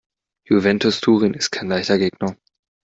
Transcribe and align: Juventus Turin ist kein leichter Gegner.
Juventus 0.49 0.99
Turin 0.99 1.35
ist 1.35 1.51
kein 1.51 1.67
leichter 1.69 1.99
Gegner. 1.99 2.35